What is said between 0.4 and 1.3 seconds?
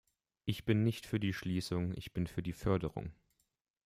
Ich bin nicht für